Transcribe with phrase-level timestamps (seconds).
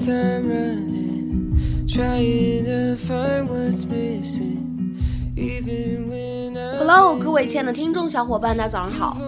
[0.00, 4.96] time running, trying to find what's missing.
[5.36, 9.18] Even when I Hello，各位亲爱的听众小伙伴，大家早上好，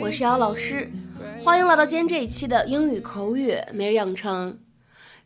[0.00, 0.88] 我是姚老师，
[1.44, 4.60] 欢迎来到今天这一期的英语口语每日养成。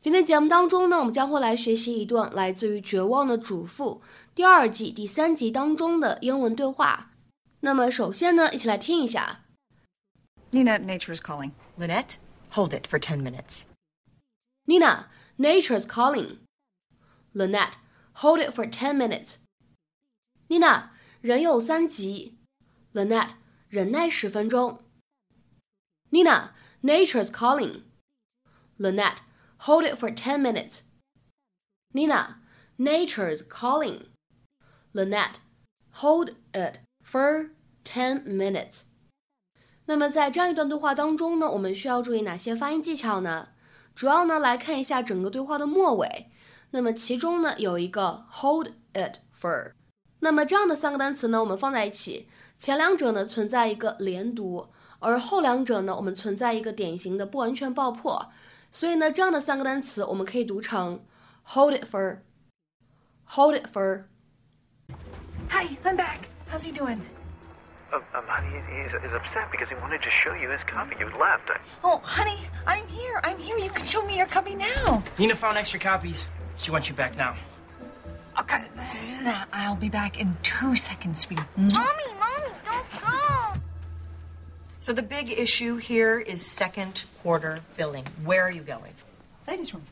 [0.00, 4.02] 今天节目当中呢，我们将会来学习一段来自于《绝望的主妇》
[4.34, 7.10] 第二季第三集当中的英文对话。
[7.60, 9.40] 那么首先呢，一起来听一下。
[10.50, 11.50] Nina, nature is calling.
[11.78, 12.16] Lynette,
[12.54, 13.64] hold it for ten minutes.
[14.65, 15.07] Nina,
[15.37, 16.39] nature's calling.
[17.33, 17.77] Lynette,
[18.15, 19.37] hold it for ten minutes.
[20.47, 20.89] Nina，
[21.21, 22.37] 人有三急。
[22.93, 23.31] Lynette，
[23.69, 24.83] 忍耐十分钟。
[26.11, 27.83] Nina, nature's calling.
[28.77, 29.19] Lynette,
[29.57, 30.81] hold it for ten minutes.
[31.93, 32.37] Nina,
[32.77, 34.07] nature's calling.
[34.93, 35.39] Lynette,
[35.91, 37.51] hold it for
[37.83, 38.83] ten minutes.
[39.85, 43.49] 那么在这样一段对话当中呢，我们需要注意哪些发音技巧呢？
[43.94, 46.30] 主要呢来看一下整个对话的末尾。
[46.70, 49.72] 那么其中呢有一个 hold it for，
[50.18, 52.28] 那么这样的三个单词呢，我们放在一起，
[52.58, 58.30] 前两者呢存在一个连读，而后两者呢我们存在一个典型的不完全爆破。
[58.72, 61.04] 所以呢，这样的三个单词我们可以读成
[61.44, 64.06] hold it for，hold it for。
[65.50, 66.22] Hi, I'm back.
[66.50, 66.98] How's he doing?
[67.94, 70.96] Um, um, honey, he's, he's upset because he wanted to show you his copy.
[70.98, 71.48] You left.
[71.48, 73.20] I, Oh, honey, I'm here.
[73.22, 73.56] I'm here.
[73.58, 75.02] You can show me your copy now.
[75.16, 76.26] Nina found extra copies.
[76.56, 77.36] She wants you back now.
[78.40, 78.64] Okay.
[79.52, 81.42] I'll be back in two seconds, sweetie.
[81.56, 83.60] Mommy, mommy, don't go.
[84.80, 88.06] So the big issue here is second quarter billing.
[88.24, 88.92] Where are you going?
[89.46, 89.84] Ladies' room.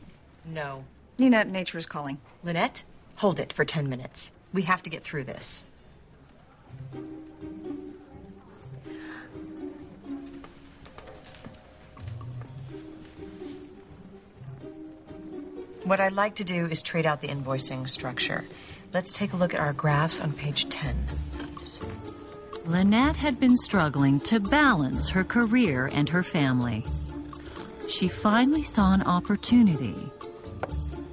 [0.45, 0.85] No.
[1.19, 2.19] Nina, nature is calling.
[2.43, 2.83] Lynette,
[3.17, 4.33] hold it for 10 minutes.
[4.53, 5.67] We have to get through this.
[15.85, 18.45] What I'd like to do is trade out the invoicing structure.
[18.93, 20.95] Let's take a look at our graphs on page 10,
[21.33, 21.83] please.
[22.65, 26.85] Lynette had been struggling to balance her career and her family.
[27.89, 29.97] She finally saw an opportunity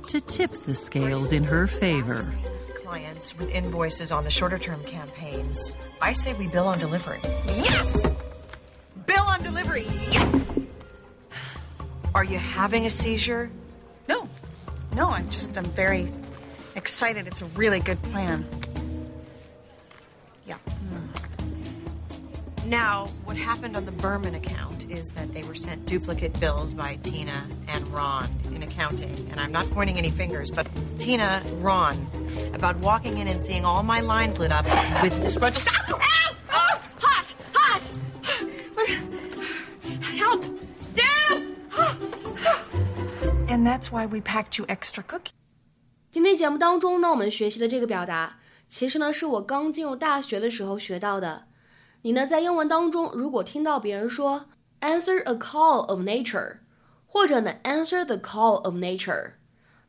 [0.08, 2.32] to tip the scales in her favor.
[2.76, 5.74] Clients with invoices on the shorter term campaigns.
[6.00, 7.22] I say we bill on delivery.
[7.48, 8.14] Yes!
[9.08, 9.88] Bill on delivery.
[10.12, 10.60] Yes!
[12.14, 13.50] Are you having a seizure?
[15.00, 15.12] No.
[15.12, 16.12] I'm just, I'm very
[16.76, 17.26] excited.
[17.26, 18.46] It's a really good plan.
[20.46, 20.56] Yeah.
[20.56, 22.70] Hmm.
[22.70, 26.98] Now, what happened on the Berman account is that they were sent duplicate bills by
[27.02, 29.30] Tina and Ron in accounting.
[29.32, 30.68] And I'm not pointing any fingers, but
[30.98, 32.06] Tina, Ron,
[32.54, 34.66] about walking in and seeing all my lines lit up
[35.02, 35.66] with disgruntled.
[35.66, 35.96] Ow!
[35.96, 36.36] Ow!
[43.62, 45.32] That's why we packed you extra cookies.
[46.12, 48.40] 今天节目当中呢，我们学习的这个表达，
[48.70, 51.48] 其实呢是我刚进入大学的时候学到的。
[52.04, 54.46] 你呢在英文当中，如果听到别人说
[54.80, 56.60] answer a call of nature，
[57.06, 59.34] 或者呢 answer the call of nature，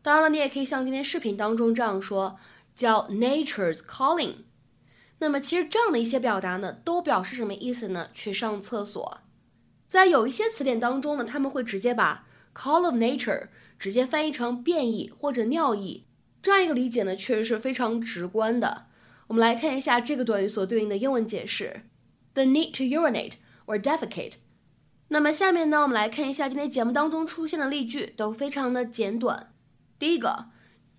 [0.03, 2.41] 当然了，你也可以像今天视频当中这样说，
[2.75, 4.35] 叫 nature's calling。
[5.21, 8.09] 那么其实这样的一些表达呢，都表示什么意思呢？
[8.13, 9.19] 去上厕所。
[9.87, 13.47] 在有一些词典当中呢，他们会直接把 call of nature
[13.81, 16.05] 直接翻译成便意或者尿意。
[16.41, 18.87] 这样一个理解呢，确实是非常直观的。
[19.29, 21.83] 我们来看一下这个短语所对应的英文解释
[22.35, 23.33] ：the need to urinate
[23.67, 24.35] or defecate。
[25.09, 29.53] 那么下面呢，我们来看一下今天节目当中出现的例句，都非常的简短。
[29.99, 30.51] 第一个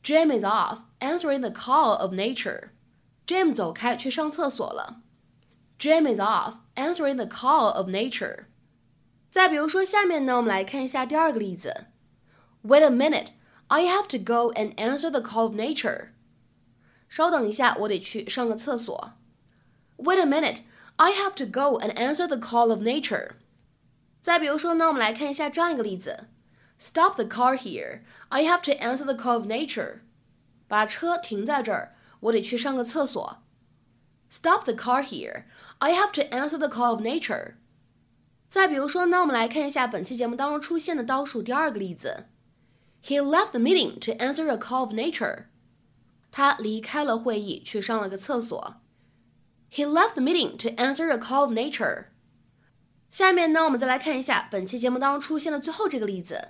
[0.04, 2.70] ，Jim is off answering the call of nature。
[3.28, 5.02] Jim 走开去上厕所了。
[5.80, 8.46] Jim is off answering the call of nature。
[9.30, 11.86] 再比如说下面呢，我们来看一下第二个例子。
[12.63, 16.11] Wait a minute。I have to go and answer the call of nature.
[17.09, 19.15] 稍等一下，我得去上个厕所。
[19.97, 20.59] Wait a minute,
[20.95, 23.33] I have to go and answer the call of nature.
[24.23, 26.29] 再比如说呢，我们来看一下这样一个例子：
[26.79, 28.03] Stop the car here.
[28.29, 30.03] I have to answer the call of nature.
[30.69, 33.39] 把车停在这儿，我得去上个厕所。
[34.31, 35.45] Stop the car here.
[35.79, 37.55] I have to answer the call of nature.
[38.49, 42.27] 再比如说呢，我们来看一下本期节目当中出现的倒数第二个例子。
[43.04, 45.46] He left the meeting to answer a call of nature.
[46.32, 48.76] 他离开了会议，去上了个厕所。
[49.72, 52.06] He left the meeting to answer a call of nature.
[53.10, 56.50] 下面呢，我们再来看一下本期节目当中出现的最后这个例子。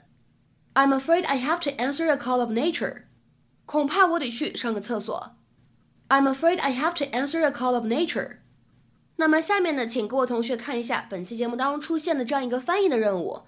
[0.74, 3.04] I'm afraid I have to answer a call of nature.
[3.65, 5.36] 恐怕我得去上个厕所。
[6.09, 8.38] I'm afraid I have to answer a call of nature.
[9.15, 13.44] 那么下面呢，请各位同学看一下本期节目当中出现的这样一个翻译的任务。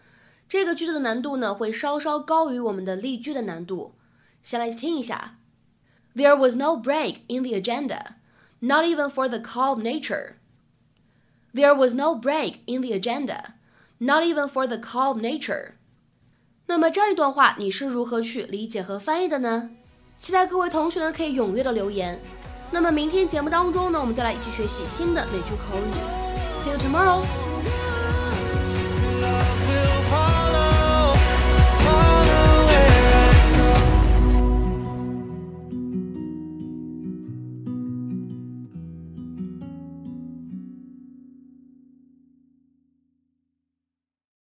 [0.52, 3.94] 这个句子的难度呢会稍稍高于我们的例句的难度。
[4.42, 5.36] 先来听一下：
[6.14, 8.14] There was no break in the agenda,
[8.60, 10.34] not even for the call of nature.
[11.52, 13.54] There was no break in the agenda,
[13.98, 15.72] not even for the call of nature.
[16.66, 19.70] 那么这一段话你是如何去理解和翻译的呢？
[20.18, 22.20] 期待各位同学呢可以踊跃的留言。
[22.70, 26.60] 那么明天节目当中呢，我们再来一起学习新的美句口语。
[26.60, 27.51] See you tomorrow.